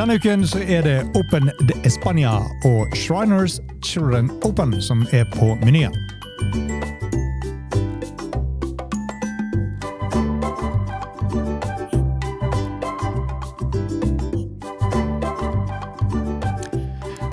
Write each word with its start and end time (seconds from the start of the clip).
Denne 0.00 0.14
uken 0.14 0.46
så 0.48 0.58
er 0.58 0.82
det 0.82 1.00
Open 1.14 1.50
de 1.68 1.74
España 1.84 2.30
og 2.64 2.96
Shriners 2.96 3.60
Children 3.84 4.30
Open 4.44 4.82
som 4.82 5.02
er 5.12 5.26
på 5.34 5.58
menyen. 5.60 5.92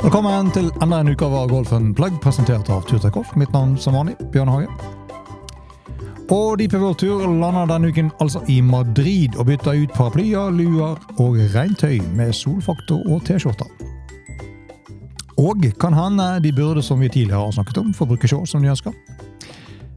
Velkommen 0.04 0.52
til 0.52 0.68
enda 0.82 1.00
en 1.00 1.08
utgave 1.16 1.40
av 1.40 1.48
Golfen 1.50 1.94
Plug, 1.96 2.20
presentert 2.20 2.68
av 2.70 2.84
Turtek 2.84 3.16
Golf. 3.16 3.32
Mitt 3.36 3.56
navn 3.56 3.78
som 3.80 3.96
vanlig, 3.96 4.20
Bjørn 4.36 4.52
Hage. 4.52 4.97
Og 6.28 6.58
DP 6.60 6.74
World 6.76 6.98
Tour 7.00 7.22
lander 7.24 7.70
denne 7.70 7.88
uken 7.88 8.10
altså 8.20 8.42
i 8.52 8.58
Madrid 8.62 9.38
og 9.40 9.46
bytter 9.48 9.78
ut 9.80 9.94
paraplyer, 9.96 10.50
luer 10.52 10.98
og 11.24 11.38
regntøy 11.54 12.02
med 12.18 12.34
solfaktor 12.36 13.00
og 13.08 13.22
T-skjorter. 13.24 13.70
Og 15.40 15.64
kan 15.80 15.96
hende 15.96 16.26
de 16.44 16.52
burde, 16.52 16.84
som 16.84 17.00
vi 17.00 17.08
tidligere 17.10 17.46
har 17.46 17.52
snakket 17.56 17.78
om, 17.78 17.94
få 17.94 18.06
bruke 18.06 18.28
shorts 18.28 18.52
som 18.52 18.62
de 18.62 18.74
ønsker. 18.74 18.92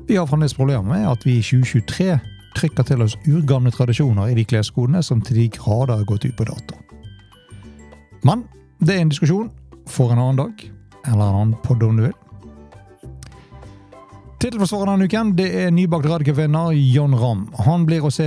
Vi 0.07 0.17
har 0.17 0.27
fremdeles 0.27 0.55
problemer 0.55 0.87
med 0.87 1.09
at 1.11 1.27
vi 1.27 1.41
i 1.41 1.43
2023 1.43 2.21
trykker 2.57 2.87
til 2.87 3.03
oss 3.03 3.19
urgamle 3.27 3.75
tradisjoner 3.75 4.31
i 4.31 4.39
de 4.39 4.45
kleskodene 4.45 5.03
som 5.03 5.21
til 5.21 5.37
de 5.37 5.49
grader 5.59 5.97
har 5.97 6.07
gått 6.07 6.29
ut 6.29 6.37
på 6.37 6.47
dato. 6.47 6.79
Men 8.23 8.47
det 8.79 8.95
er 8.95 9.03
en 9.03 9.11
diskusjon 9.11 9.51
for 9.91 10.13
en 10.13 10.23
annen 10.23 10.45
dag, 10.45 10.67
eller 11.07 11.25
en 11.27 11.41
annen 11.43 11.61
podd 11.65 11.83
om 11.83 11.99
du 11.99 12.07
vil. 12.07 12.19
Tittelforsvareren 14.51 14.97
denne 14.99 15.07
uken 15.07 15.29
det 15.39 15.45
er 15.55 15.69
nybakt 15.71 16.09
Radicus-vinner 16.11 16.73
John 16.75 17.13
Ramm. 17.15 17.45
Han 17.69 17.85
blir 17.87 18.03
å 18.03 18.09
se 18.11 18.25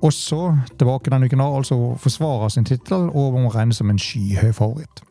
også 0.00 0.38
tilbake 0.80 1.10
denne 1.12 1.26
uken, 1.28 1.42
altså 1.44 1.76
forsvarer 2.00 2.48
sin 2.54 2.64
tittel 2.64 3.10
og 3.10 3.34
må 3.36 3.50
regnes 3.52 3.76
som 3.76 3.90
en 3.92 3.98
skyhøy 4.00 4.54
favoritt. 4.56 5.02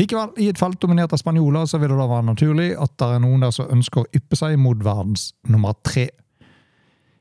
Likevel, 0.00 0.30
i 0.40 0.46
et 0.48 0.56
felt 0.56 0.78
dominert 0.80 1.12
av 1.12 1.20
spanjoler, 1.20 1.68
så 1.68 1.76
vil 1.76 1.92
det 1.92 1.98
da 1.98 2.06
være 2.08 2.24
naturlig 2.30 2.70
at 2.72 2.94
det 3.02 3.08
er 3.18 3.20
noen 3.20 3.44
der 3.44 3.52
som 3.52 3.68
ønsker 3.74 4.00
å 4.00 4.08
yppe 4.16 4.38
seg 4.40 4.56
mot 4.62 4.80
verdens 4.86 5.26
nummer 5.52 5.76
tre. 5.84 6.06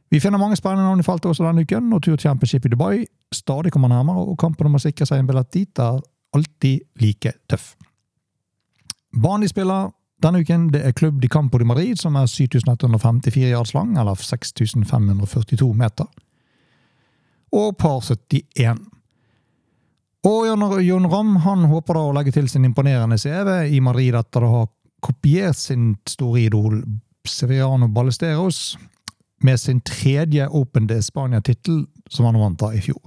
Vi 0.08 0.22
finner 0.24 0.40
mange 0.40 0.56
spennende 0.56 0.86
navn 0.88 1.04
i 1.04 1.08
feltet 1.10 1.28
også 1.34 1.44
denne 1.44 1.66
uken, 1.68 1.90
og 1.92 2.06
Tour 2.08 2.22
Championship 2.24 2.70
i 2.70 2.72
Dubai 2.72 3.02
stadig 3.36 3.74
kommer 3.76 3.92
nærmere, 3.92 4.24
og 4.24 4.40
kampen 4.40 4.72
om 4.72 4.80
å 4.80 4.82
sikre 4.86 5.10
seg 5.10 5.20
en 5.20 5.28
billett 5.28 5.52
dit 5.52 5.84
er 5.84 6.00
alltid 6.40 7.04
like 7.04 7.36
tøff. 7.52 7.74
Banen 9.12 9.44
de 9.44 9.52
spiller 9.52 9.92
denne 10.24 10.42
uken, 10.44 10.70
det 10.74 10.82
er 10.88 10.96
Club 10.98 11.22
de 11.22 11.30
Campo 11.32 11.60
de 11.60 11.68
Madrid, 11.68 12.00
som 12.00 12.16
er 12.20 12.30
7154 12.32 13.52
yards 13.52 13.74
lang, 13.76 13.98
eller 14.00 14.16
6542 14.20 15.70
meter. 15.78 16.10
Og 17.54 17.76
par 17.78 18.02
71. 18.02 18.80
Og 20.24 20.48
Jon 20.84 21.10
Ramm 21.12 21.36
han 21.44 21.68
håper 21.68 22.00
da 22.00 22.06
å 22.08 22.14
legge 22.16 22.32
til 22.32 22.48
sin 22.50 22.64
imponerende 22.66 23.20
CV 23.20 23.76
i 23.76 23.82
Madrid 23.84 24.16
etter 24.16 24.46
å 24.46 24.54
ha 24.54 24.64
kopiert 25.04 25.60
sin 25.60 25.98
store 26.08 26.46
idol 26.46 26.80
Severiano 27.28 27.90
Ballesteros 27.92 28.78
med 29.44 29.60
sin 29.60 29.82
tredje 29.84 30.48
Open 30.48 30.88
de 30.88 31.02
Spania-tittel, 31.04 31.84
som 32.10 32.30
han 32.30 32.40
vant 32.40 32.60
da 32.62 32.72
i 32.72 32.80
fjor. 32.84 33.02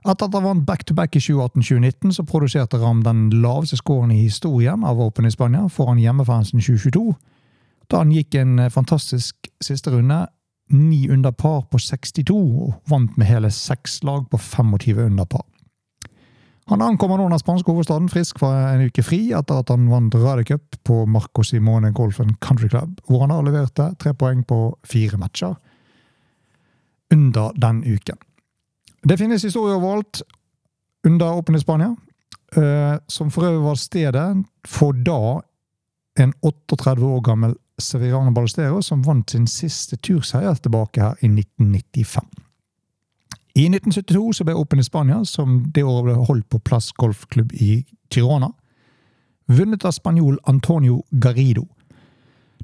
Etter 0.00 0.30
at 0.30 0.34
han 0.34 0.46
vant 0.46 0.64
back-to-back 0.64 1.16
i 1.18 1.20
2018-2019, 1.20 2.14
så 2.16 2.24
produserte 2.24 2.80
Ram 2.80 3.02
den 3.04 3.26
laveste 3.42 3.76
scoren 3.76 4.12
i 4.14 4.22
historien 4.22 4.84
av 4.86 5.00
Open 5.04 5.28
i 5.28 5.32
Spania 5.32 5.66
foran 5.68 6.00
hjemmefansen 6.00 6.62
2022, 6.62 7.12
da 7.90 8.00
han 8.00 8.14
gikk 8.14 8.38
en 8.40 8.70
fantastisk 8.72 9.50
siste 9.60 9.92
runde, 9.92 10.22
ni 10.70 11.02
under 11.10 11.34
par 11.34 11.66
på 11.68 11.78
62, 11.82 12.32
og 12.32 12.76
vant 12.88 13.16
med 13.18 13.28
hele 13.28 13.50
seks 13.52 14.00
lag 14.06 14.24
på 14.30 14.38
25 14.38 15.02
under 15.10 15.28
par. 15.28 15.44
Han 16.70 16.84
ankommer 16.86 17.18
nå 17.18 17.26
den 17.32 17.40
spanske 17.42 17.72
hovedstaden 17.72 18.06
frisk 18.12 18.38
fra 18.38 18.52
en 18.70 18.86
uke 18.86 19.02
fri 19.02 19.32
etter 19.34 19.58
at 19.58 19.72
han 19.72 19.88
vant 19.90 20.14
Radicup 20.14 20.78
på 20.86 21.02
Marco 21.10 21.42
Simone 21.42 21.90
Golf 21.90 22.20
Country 22.38 22.70
Club, 22.70 23.00
hvor 23.08 23.24
han 23.24 23.34
har 23.34 23.42
leverte 23.42 23.88
tre 23.98 24.14
poeng 24.14 24.44
på 24.46 24.60
fire 24.86 25.18
matcher 25.18 25.58
under 27.10 27.50
den 27.58 27.82
uken. 27.82 28.20
Det 29.02 29.16
finnes 29.18 29.44
historier 29.44 29.78
overalt 29.78 30.22
under 31.06 31.32
Åpen 31.32 31.56
i 31.56 31.60
Spania, 31.60 31.94
som 33.08 33.30
for 33.30 33.46
øvrig 33.46 33.62
var 33.64 33.78
stedet 33.80 34.26
for 34.68 34.92
da 34.92 35.40
en 36.20 36.34
38 36.42 37.06
år 37.06 37.20
gammel 37.24 37.54
Severiano 37.80 38.30
Ballestero 38.30 38.82
som 38.82 39.02
vant 39.06 39.30
sin 39.30 39.46
siste 39.48 39.96
turseier 39.96 40.54
tilbake 40.54 41.00
her 41.00 41.16
i 41.24 41.30
1995. 41.30 42.28
I 43.54 43.66
1972 43.66 44.32
så 44.36 44.46
ble 44.46 44.54
Open 44.54 44.80
i 44.80 44.86
Spania, 44.86 45.24
som 45.24 45.64
det 45.74 45.82
året 45.82 46.06
ble 46.06 46.26
holdt 46.28 46.48
på 46.52 46.60
Plass 46.62 46.92
golfklubb 46.92 47.52
i 47.52 47.82
Tirona, 48.12 48.52
vunnet 49.50 49.84
av 49.84 49.96
spanjol 49.96 50.38
Antonio 50.46 51.02
Garrido. 51.10 51.64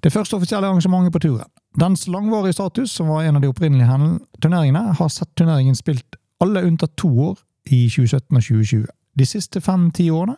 Det 0.02 0.12
første 0.12 0.36
offisielle 0.36 0.68
arrangementet 0.68 1.12
på 1.12 1.24
turen. 1.24 1.50
Dens 1.80 2.06
langvarige 2.08 2.52
status, 2.52 2.92
som 2.92 3.08
var 3.08 3.24
en 3.24 3.36
av 3.36 3.42
de 3.42 3.50
opprinnelige 3.50 4.20
turneringene, 4.40 4.94
har 4.98 5.10
sett 5.12 5.32
turneringen 5.34 5.74
spilt 5.76 6.16
alle 6.40 6.64
unntatt 6.66 6.96
to 6.96 7.08
år 7.30 7.38
i 7.66 7.86
2017 7.88 8.36
og 8.36 8.42
2020. 8.42 8.86
De 9.16 9.26
siste 9.26 9.60
fem-ti 9.60 10.10
årene, 10.10 10.36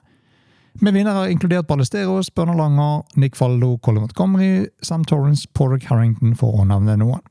med 0.80 0.94
vinnere 0.94 1.30
inkludert 1.32 1.66
Ballesteros, 1.66 2.30
Bjørnar 2.30 2.54
Langer, 2.54 3.02
Nick 3.16 3.36
Faldo, 3.36 3.78
Colin 3.82 4.04
Montgomery, 4.04 4.68
Sam 4.82 5.04
Torrance, 5.04 5.48
Porrick 5.54 5.88
Harrington, 5.90 6.36
for 6.38 6.54
å 6.54 6.66
nevne 6.68 6.94
noen. 7.00 7.24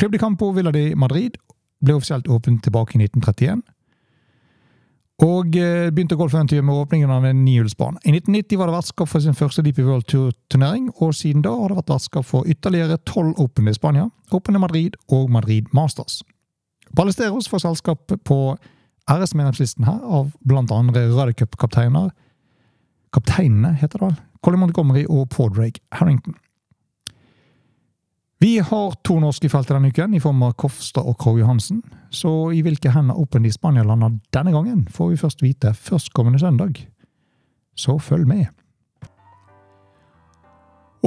Club 0.00 0.12
de 0.12 0.18
Campo 0.18 0.50
Villa 0.52 0.72
de 0.74 0.90
Madrid 0.98 1.38
ble 1.84 1.94
offisielt 1.94 2.26
åpnet 2.26 2.64
tilbake 2.66 2.96
i 2.96 3.04
1931. 3.04 3.62
Og 5.24 5.54
begynte 5.54 6.18
golfeventyret 6.18 6.64
med 6.66 6.76
åpningen 6.76 7.12
av 7.14 7.24
en 7.24 7.38
nihjulsbane. 7.46 8.02
I 8.04 8.12
1990 8.18 8.58
var 8.60 8.68
det 8.68 8.76
vertskap 8.76 9.08
for 9.08 9.24
sin 9.24 9.38
første 9.38 9.62
Deep 9.64 9.78
World 9.80 10.04
Tour-turnering, 10.10 10.90
og 11.00 11.14
siden 11.16 11.46
da 11.46 11.54
har 11.56 11.72
det 11.72 11.78
vært 11.78 11.94
vertskap 11.94 12.26
for 12.28 12.50
ytterligere 12.50 12.98
tolv 13.08 13.38
Open 13.40 13.70
i 13.70 13.76
Spania, 13.76 14.10
Open 14.36 14.58
i 14.58 14.60
Madrid 14.60 14.98
og 15.08 15.30
Madrid 15.32 15.70
Masters. 15.72 16.20
Ballesteros 16.94 17.48
får 17.48 17.64
selskap 17.64 18.12
på 18.24 18.40
RS-medlemslisten 19.10 19.86
her 19.86 20.00
av 20.02 20.32
blant 20.46 20.72
andre 20.74 21.06
Radicup-kapteiner 21.10 22.10
Kapteinene, 23.16 23.70
heter 23.80 23.98
det 23.98 24.08
vel? 24.10 24.16
Colin 24.44 24.60
Montgomery 24.60 25.06
og 25.08 25.30
Paul 25.32 25.52
Drake 25.54 25.80
Harrington. 25.94 26.34
Vi 28.42 28.58
har 28.60 28.96
to 29.06 29.16
norske 29.22 29.48
i 29.48 29.50
feltet 29.50 29.72
denne 29.72 29.88
uken, 29.88 30.12
i 30.14 30.20
form 30.20 30.42
av 30.44 30.52
Kofstad 30.60 31.06
og 31.08 31.16
Krog 31.22 31.38
Johansen. 31.40 31.80
Så 32.12 32.52
i 32.52 32.60
hvilke 32.66 32.92
hender 32.92 33.16
Open 33.16 33.46
i 33.48 33.52
Spania 33.54 33.86
lander 33.86 34.18
denne 34.36 34.52
gangen, 34.52 34.84
får 34.92 35.14
vi 35.14 35.20
først 35.22 35.44
vite 35.44 35.72
førstkommende 35.72 36.42
søndag. 36.42 36.82
Så 37.76 37.96
følg 38.02 38.28
med! 38.28 38.52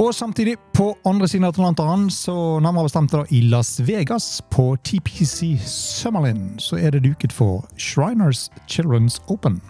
Og 0.00 0.14
samtidig, 0.14 0.56
på 0.74 0.98
andre 1.06 1.28
siden 1.28 1.44
av 1.44 1.50
Atlanteren, 1.52 2.10
så 2.10 2.32
nærmere 2.64 2.86
bestemt 2.88 3.12
i 3.30 3.40
Las 3.40 3.80
Vegas, 3.88 4.42
på 4.50 4.76
TPC 4.84 5.58
Summerlin, 5.66 6.58
så 6.58 6.76
er 6.76 6.90
det 6.90 7.04
duket 7.04 7.32
for 7.32 7.68
Shriners 7.76 8.50
Children's 8.70 9.20
Open. 9.28 9.60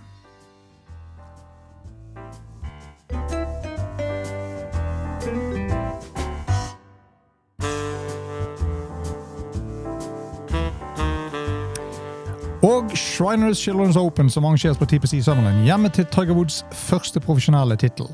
Og 12.62 12.90
Shriners 12.94 13.68
Children's 13.68 13.98
Open, 13.98 14.30
som 14.30 14.44
arrangeres 14.44 14.78
på 14.78 14.84
TPC 14.84 15.24
Summerlin, 15.24 15.64
hjemme 15.64 15.88
til 15.88 16.06
Tiger 16.06 16.34
Woods 16.34 16.64
første 16.72 17.20
profesjonelle 17.20 17.76
tittel. 17.76 18.06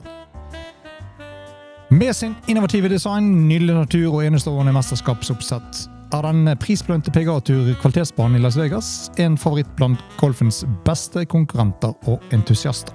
Med 1.96 2.16
sin 2.16 2.34
innovative 2.46 2.88
design, 2.88 3.48
nydelig 3.48 3.74
natur 3.74 4.18
og 4.18 4.24
enestående 4.26 4.72
mesterskapsoppsett 4.76 5.78
er 6.12 6.26
den 6.26 6.50
prisbelønte 6.60 7.12
PGA-tur 7.14 7.70
kvalitetsbanen 7.80 8.36
i 8.36 8.42
Las 8.42 8.58
Vegas 8.60 8.88
en 9.22 9.38
favoritt 9.40 9.70
blant 9.78 10.02
golfens 10.20 10.58
beste 10.84 11.24
konkurrenter 11.24 11.94
og 12.04 12.34
entusiaster. 12.36 12.92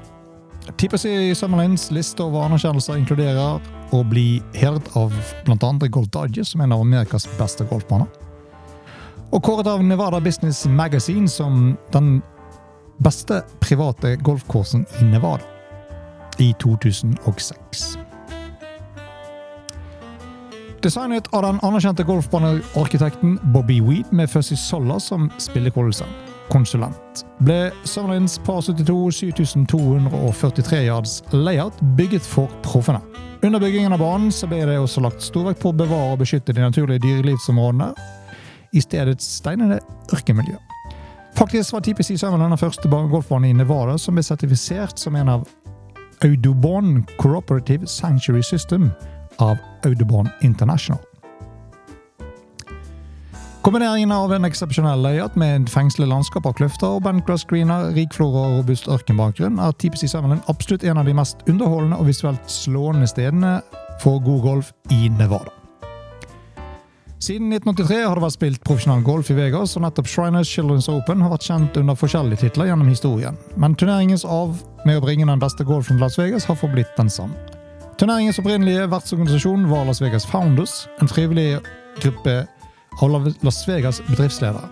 TPC 0.77 1.33
Summerlins 1.33 1.87
liste 1.89 2.21
over 2.21 2.45
anerkjennelser 2.45 2.99
inkluderer 3.01 3.57
å 3.89 4.03
bli 4.05 4.37
hedret 4.53 4.93
av 4.93 5.17
bl.a. 5.47 5.71
Gold 5.89 6.13
Digest 6.13 6.53
som 6.53 6.61
en 6.61 6.77
av 6.77 6.85
Amerikas 6.85 7.25
beste 7.39 7.65
golfbaner. 7.73 8.05
Og 9.33 9.41
kåret 9.41 9.71
av 9.71 9.81
Nevada 9.81 10.21
Business 10.21 10.67
Magazine 10.69 11.25
som 11.31 11.73
den 11.95 12.19
beste 13.01 13.41
private 13.65 14.13
golfkursen 14.21 14.85
i 15.01 15.09
Nevada 15.09 15.47
i 16.37 16.53
2006. 16.61 17.95
Designet 20.81 21.27
av 21.29 21.43
den 21.43 21.59
anerkjente 21.61 22.03
golfbanearkitekten 22.03 23.35
Bobby 23.53 23.81
Weed 23.81 24.05
med 24.11 24.29
Fuzzy 24.29 24.55
Solla 24.57 24.99
som 24.99 25.27
spillekonsulent. 25.37 27.21
Ble 27.45 27.71
Summerlins 27.83 28.39
par 28.41 28.63
72 28.65 29.11
7243 29.11 30.79
yards 30.87 31.23
layout 31.31 31.77
bygget 31.97 32.25
for 32.25 32.49
proffene. 32.65 32.97
Under 33.43 33.59
byggingen 33.61 33.93
av 33.93 34.01
banen 34.01 34.33
så 34.33 34.49
ble 34.49 34.63
det 34.65 34.79
også 34.81 35.05
lagt 35.05 35.21
stor 35.21 35.51
vekt 35.51 35.61
på 35.61 35.69
å 35.69 35.77
bevare 35.83 36.15
og 36.15 36.23
beskytte 36.23 36.57
de 36.57 36.65
naturlige 36.65 37.05
dyrelivsområdene 37.05 37.91
i 38.73 38.81
stedets 38.81 39.29
steinede 39.37 39.83
ørkenmiljø. 40.09 40.57
Faktisk 41.37 41.77
var 41.77 41.85
TPC 41.85 42.17
Summerland 42.17 42.57
den 42.57 42.63
første 42.65 42.89
golfbanen 42.89 43.51
i 43.51 43.59
Nevada 43.61 44.01
som 44.01 44.17
ble 44.17 44.25
sertifisert 44.25 44.97
som 44.97 45.15
en 45.15 45.29
av 45.37 45.45
Audubon 46.25 47.03
Cooperative 47.21 47.85
Sanctuary 47.85 48.41
System 48.41 48.89
av 49.41 49.57
Audubon 49.85 50.29
International. 50.41 50.99
Kombineringen 53.61 54.11
av 54.11 54.31
en 54.33 54.45
eksepsjonell 54.47 55.03
layout 55.05 55.35
med 55.38 55.67
fengselig 55.69 56.07
landskap 56.09 56.47
av 56.49 56.55
kløfter 56.57 56.95
og 56.95 57.03
bentgrass 57.05 57.43
screener, 57.45 57.91
rik 57.93 58.09
flora 58.15 58.47
og 58.47 58.55
robust 58.63 58.89
ørkenbakgrunn 58.89 59.61
er 59.61 59.75
TPC 59.77 60.07
Summerland 60.09 60.41
absolutt 60.49 60.85
en 60.89 60.97
av 60.97 61.05
de 61.05 61.13
mest 61.13 61.45
underholdende 61.45 61.99
og 62.01 62.09
visuelt 62.09 62.49
slående 62.49 63.05
stedene 63.11 63.59
for 64.01 64.17
god 64.25 64.41
golf 64.47 64.73
i 64.89 65.11
Nevada. 65.13 65.53
Siden 67.21 67.53
1983 67.53 68.01
har 68.01 68.17
det 68.17 68.25
vært 68.25 68.33
spilt 68.39 68.63
profesjonell 68.65 69.05
golf 69.05 69.29
i 69.29 69.38
Vegas, 69.38 69.75
og 69.77 69.85
nettopp 69.85 70.09
Shriners 70.09 70.49
Children's 70.49 70.89
Open 70.89 71.21
har 71.21 71.29
vært 71.35 71.45
kjent 71.45 71.77
under 71.77 71.99
forskjellige 72.01 72.47
titler 72.47 72.71
gjennom 72.71 72.89
historien. 72.89 73.38
Men 73.61 73.77
turneringens 73.77 74.25
av 74.25 74.57
med 74.89 74.97
å 74.97 75.05
bringe 75.05 75.29
den 75.29 75.43
beste 75.43 75.61
golfen 75.69 75.99
til 75.99 76.07
Las 76.07 76.17
Vegas 76.17 76.49
har 76.49 76.57
forblitt 76.57 76.97
den 76.97 77.13
samme. 77.13 77.50
Turneringens 78.01 78.39
opprinnelige 78.42 78.88
vertsorganisasjon 78.89 79.68
var 79.69 79.83
Las 79.86 80.00
Vegas 80.01 80.25
Founders, 80.25 80.88
en 81.01 81.07
frivillig 81.07 81.59
gruppe 82.01 82.48
av 82.98 83.33
Las 83.42 83.68
Vegas 83.68 84.01
bedriftsledere. 84.07 84.63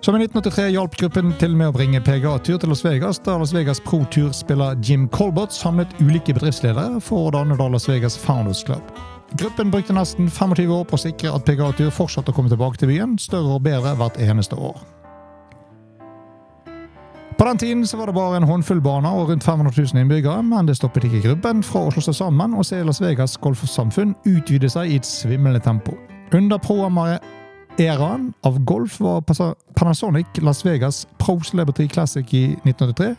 Som 0.00 0.14
i 0.14 0.20
1983 0.22 0.68
hjalp 0.70 0.94
gruppen 1.00 1.32
til 1.40 1.56
med 1.58 1.72
å 1.72 1.74
bringe 1.74 1.98
PGA-tur 1.98 2.60
til 2.62 2.70
Las 2.70 2.84
Vegas, 2.86 3.18
da 3.26 3.34
Las 3.40 3.50
Vegas 3.56 3.82
Pro 3.82 4.04
Tour-spiller 4.14 4.78
Jim 4.78 5.08
Colbert 5.10 5.50
samlet 5.50 5.96
ulike 5.98 6.36
bedriftsledere 6.36 7.00
for 7.02 7.26
å 7.26 7.32
danne 7.34 7.58
Las 7.58 7.88
Vegas 7.90 8.14
Founders 8.22 8.62
Club. 8.62 8.94
Gruppen 9.34 9.74
brukte 9.74 9.98
nesten 9.98 10.30
25 10.30 10.70
år 10.76 10.86
på 10.86 10.94
å 10.94 11.02
sikre 11.08 11.34
at 11.34 11.42
PGA-tur 11.42 11.90
fortsatte 11.90 12.30
å 12.30 12.38
komme 12.38 12.54
tilbake 12.54 12.78
til 12.78 12.94
byen, 12.94 13.18
større 13.18 13.58
og 13.58 13.66
bedre 13.66 13.96
hvert 13.98 14.22
eneste 14.22 14.54
år. 14.54 14.78
Den 17.48 17.58
tiden 17.58 17.86
så 17.86 17.96
var 17.96 18.06
det 18.06 18.14
bare 18.14 18.36
en 18.36 18.42
håndfull 18.42 18.80
baner 18.80 19.10
og 19.10 19.28
rundt 19.28 19.44
500 19.44 19.72
000 19.94 20.00
innbyggere, 20.00 20.42
men 20.42 20.66
det 20.68 20.76
stoppet 20.76 21.04
ikke 21.04 21.22
gruppen 21.22 21.62
fra 21.64 21.80
å 21.80 21.90
slå 21.94 22.02
seg 22.04 22.14
sammen 22.18 22.52
og 22.52 22.66
se 22.68 22.82
Las 22.84 23.00
Vegas 23.00 23.38
golfsamfunn 23.40 24.10
utvide 24.28 24.68
seg 24.68 24.90
i 24.92 24.98
et 25.00 25.06
svimlende 25.08 25.62
tempo. 25.64 25.94
Under 26.36 26.58
pro-eraen 26.60 28.26
av 28.44 28.58
golf 28.68 28.98
var 29.00 29.24
Panasonic 29.76 30.26
Las 30.42 30.60
Vegas 30.66 31.06
Pro 31.18 31.38
Celebrity 31.40 31.86
Classic 31.88 32.34
i 32.36 32.42
1983 32.66 33.14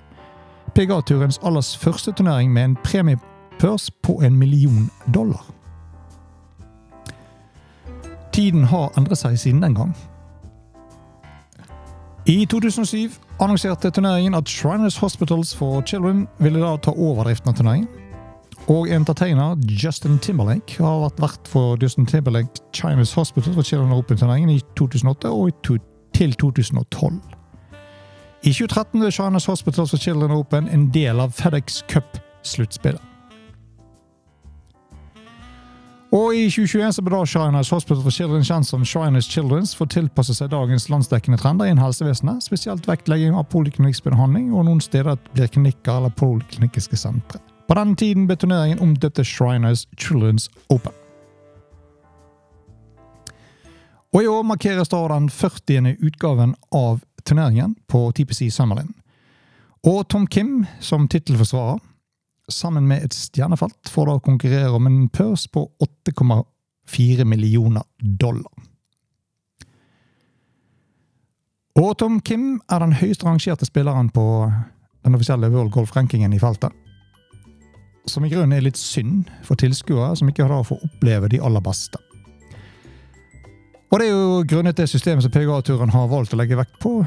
PGA-turens 0.78 1.40
aller 1.42 1.66
første 1.82 2.12
turnering 2.12 2.54
med 2.54 2.64
en 2.64 2.76
premiepørs 2.84 3.90
på 4.04 4.20
en 4.22 4.38
million 4.38 4.92
dollar. 5.14 5.42
Tiden 8.32 8.64
har 8.70 8.94
endret 8.98 9.18
seg 9.18 9.40
siden 9.40 9.66
den 9.66 9.76
gang. 9.76 9.98
I 12.30 12.46
2007 12.46 13.29
annonserte 13.40 13.92
turneringen 13.92 14.36
at 14.36 14.50
Shriners 14.50 14.98
Hospitals 15.02 15.54
for 15.56 15.82
Children 15.82 16.28
ville 16.40 16.60
da 16.60 16.76
ta 16.78 16.92
over 16.92 17.24
driften 17.24 17.50
av 17.50 17.56
turneringen. 17.56 17.88
Og 18.70 18.90
entertainer 18.92 19.56
Justin 19.66 20.20
Timberlake 20.20 20.78
har 20.84 21.00
vært 21.06 21.22
vert 21.24 21.48
for 21.50 21.78
Justin 21.82 22.06
Timberlake 22.06 22.62
China's 22.76 23.14
Hospital 23.16 23.56
for 23.56 23.64
Children 23.64 23.96
Open-turneringen 23.96 24.52
i 24.54 24.60
2008 24.78 25.32
og 25.32 25.54
til 26.14 26.34
2012. 26.36 27.14
I 28.44 28.52
2013 28.52 29.00
ble 29.00 29.12
China's 29.12 29.48
Hospitals 29.50 29.96
for 29.96 29.98
Children 29.98 30.32
Open 30.32 30.68
en 30.68 30.90
del 30.94 31.20
av 31.20 31.32
FedEx 31.32 31.84
Cup-sluttspillet. 31.90 33.02
Og 36.10 36.34
i 36.34 36.48
2021 36.50 36.94
så 36.96 37.02
da 37.06 37.26
Shriners 37.26 37.70
Hospital 37.70 38.02
for 38.02 38.10
Children 38.14 38.46
kjent 38.46 38.66
som 38.66 38.86
Shriners 38.86 39.28
Children's 39.30 39.76
for 39.78 39.86
å 39.86 39.92
tilpasse 39.94 40.34
seg 40.34 40.50
dagens 40.50 40.88
landsdekkende 40.90 41.38
trender 41.38 41.70
innen 41.70 41.84
helsevesenet, 41.84 42.42
spesielt 42.42 42.88
vektlegging 42.90 43.38
av 43.38 43.46
poliklinikkbehandling, 43.54 44.48
og 44.50 44.66
noen 44.66 44.82
steder 44.82 45.20
blir 45.36 45.52
klinikker 45.54 46.00
eller 46.00 46.16
poliklinikiske 46.18 46.98
sentre. 46.98 47.38
På 47.70 47.78
den 47.78 47.94
tiden 47.94 48.26
ble 48.26 48.40
turneringen 48.42 48.82
omdøpt 48.82 49.20
til 49.20 49.28
Shriners 49.30 49.86
Children's 50.02 50.50
Open. 50.74 50.96
Og 54.10 54.26
i 54.26 54.32
år 54.32 54.42
markeres 54.50 54.90
da 54.90 55.04
den 55.12 55.30
40. 55.30 55.94
utgaven 56.02 56.56
av 56.74 57.04
turneringen 57.22 57.78
på 57.86 58.08
TPC 58.18 58.50
Summerlin. 58.50 58.96
Og 59.86 60.08
Tom 60.10 60.26
Kim 60.26 60.66
som 60.82 61.06
tittelforsvarer 61.08 61.78
sammen 62.54 62.88
med 62.88 63.06
et 63.06 63.16
stjernefelt 63.16 63.90
får 63.92 64.10
da 64.10 64.18
konkurrere 64.24 64.72
om 64.76 64.88
en 64.90 65.06
pørs 65.10 65.48
på 65.52 65.66
8,4 66.10 67.26
millioner 67.26 67.86
dollar. 68.00 68.52
Og 71.80 71.96
Tom 71.98 72.20
Kim 72.20 72.60
er 72.68 72.82
den 72.84 72.98
høyest 73.00 73.24
rangerte 73.24 73.68
spilleren 73.68 74.10
på 74.12 74.26
den 75.06 75.16
offisielle 75.16 75.48
World 75.54 75.72
Golf-rankingen 75.72 76.34
i 76.34 76.40
feltet. 76.42 76.74
Som 78.10 78.26
i 78.26 78.32
grunnen 78.32 78.58
er 78.58 78.66
litt 78.66 78.80
synd 78.80 79.30
for 79.48 79.60
tilskuere 79.60 80.16
som 80.20 80.30
ikke 80.32 80.48
har 80.50 80.68
fått 80.68 80.84
oppleve 80.84 81.30
de 81.32 81.40
aller 81.40 81.64
beste. 81.64 82.02
Og 83.90 83.98
det 83.98 84.10
er 84.10 84.12
jo 84.14 84.44
grunnet 84.50 84.78
det 84.78 84.90
systemet 84.90 85.26
som 85.26 85.34
PGA-turen 85.34 85.94
har 85.94 86.10
valgt 86.12 86.36
å 86.36 86.38
legge 86.38 86.58
vekt 86.60 86.76
på, 86.84 87.00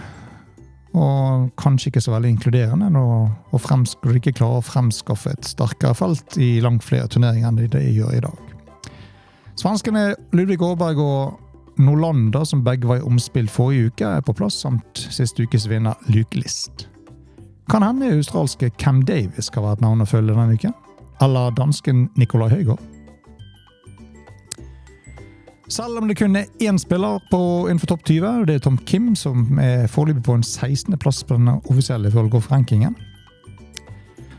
og 0.93 1.51
kanskje 1.61 1.89
ikke 1.89 2.03
så 2.05 2.13
veldig 2.13 2.35
inkluderende 2.35 2.89
og 3.01 3.61
du 4.03 4.11
ikke 4.13 4.35
klarer 4.37 4.61
å 4.61 4.67
fremskaffe 4.67 5.33
et 5.33 5.49
sterkere 5.49 5.97
felt 5.97 6.37
i 6.37 6.61
langt 6.61 6.85
flere 6.85 7.09
turneringer 7.09 7.49
enn 7.49 7.61
de, 7.61 7.69
de 7.73 7.85
gjør 7.97 8.19
i 8.19 8.23
dag. 8.25 8.53
Svenskene 9.57 10.13
Ludvig 10.37 10.61
Aaberg 10.65 11.01
og 11.01 11.81
Nolander, 11.81 12.45
som 12.45 12.65
begge 12.65 12.89
var 12.89 13.01
i 13.01 13.07
omspill 13.09 13.49
forrige 13.49 13.89
uke, 13.89 14.09
er 14.19 14.25
på 14.25 14.35
plass, 14.37 14.61
samt 14.61 15.07
siste 15.13 15.47
ukes 15.47 15.69
vinner 15.71 15.97
Luke 16.13 16.37
List. 16.37 16.89
Kan 17.73 17.85
hende 17.87 18.13
australske 18.13 18.69
Cam 18.77 19.01
Davis 19.09 19.49
skal 19.49 19.65
være 19.65 19.81
et 19.81 19.85
navn 19.87 20.05
å 20.05 20.09
følge 20.09 20.37
denne 20.37 20.59
uken. 20.59 20.75
Eller 21.25 21.55
dansken 21.57 22.09
Nicolai 22.21 22.51
Høygaard. 22.53 22.92
Selv 25.73 25.99
om 25.99 26.09
det 26.09 26.19
kun 26.19 26.37
er 26.37 26.45
én 26.61 26.79
spiller 26.79 27.19
på 27.31 27.39
innenfor 27.65 27.87
topp 27.87 28.05
20, 28.05 28.29
og 28.29 28.47
det 28.47 28.55
er 28.55 28.59
Tom 28.61 28.79
Kim, 28.79 29.15
som 29.17 29.59
er 29.59 29.87
foreløpig 29.89 30.23
på 30.27 30.35
en 30.37 30.43
16.-plass 30.45 31.25
på 31.25 31.35
den 31.39 31.49
offisielle 31.49 32.11
World 32.13 32.31
Golf-rankingen, 32.31 32.97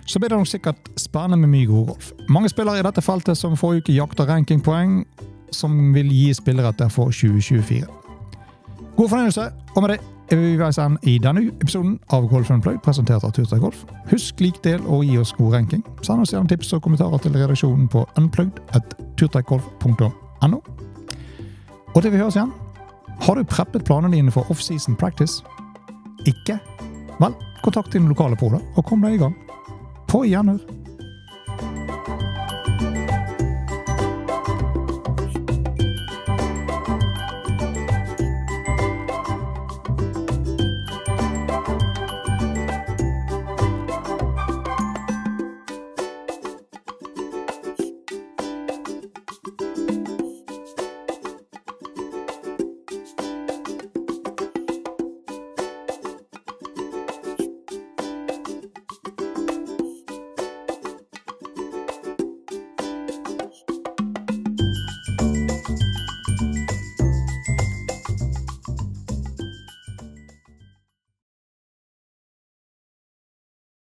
så 0.05 0.19
blir 0.19 0.29
det 0.29 0.37
nok 0.37 0.47
sikkert 0.47 0.77
spennende 0.97 1.37
med 1.37 1.49
mye 1.49 1.65
god 1.65 1.87
golf. 1.87 2.11
Mange 2.29 2.49
spillere 2.49 2.79
i 2.79 2.83
dette 2.85 3.01
feltet 3.01 3.37
som 3.37 3.57
forrige 3.57 3.81
uke 3.81 3.93
jakter 3.95 4.25
rankingpoeng 4.29 5.05
som 5.51 5.93
vil 5.95 6.11
gi 6.13 6.33
spilleretter 6.37 6.89
for 6.93 7.05
2024. 7.05 7.85
God 8.97 9.09
fornøyelse, 9.09 9.51
og 9.75 9.81
med 9.81 9.89
det 9.89 9.99
er 10.31 10.35
vi 10.37 10.59
ved 10.59 10.79
ende 10.85 10.97
i 11.03 11.17
denne 11.17 11.51
episoden 11.61 11.99
av 12.13 12.29
Golf 12.29 12.51
Unplugged, 12.51 12.81
presentert 12.85 13.23
av 13.23 13.31
Turtøy 13.33 13.59
Golf. 13.59 13.85
Husk 14.11 14.41
lik 14.41 14.63
del 14.63 14.81
og 14.85 15.05
gi 15.05 15.17
oss 15.17 15.33
god 15.33 15.53
ranking. 15.57 15.83
Send 16.05 16.21
oss 16.21 16.33
gjerne 16.33 16.47
tips 16.47 16.73
og 16.77 16.81
kommentarer 16.85 17.17
til 17.17 17.31
redaksjonen 17.33 17.87
på 17.89 18.05
unplugged.turtøygolf.no. 18.21 20.61
Og 21.93 22.01
til 22.01 22.13
vi 22.13 22.17
høres 22.17 22.37
igjen, 22.37 22.53
har 23.23 23.37
du 23.37 23.45
preppet 23.45 23.85
planene 23.85 24.15
dine 24.15 24.33
for 24.33 24.49
offseason 24.51 24.95
practice? 24.97 25.43
Ikke? 26.25 26.57
Vel, 27.19 27.35
kontakt 27.63 27.93
din 27.93 28.09
lokale 28.09 28.37
poler 28.39 28.63
og 28.73 28.87
kom 28.89 29.03
deg 29.05 29.17
i 29.17 29.21
gang. 29.21 29.35
På 30.09 30.23
gjenhør. 30.25 30.61